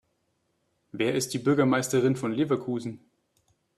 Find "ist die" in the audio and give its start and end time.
1.13-1.37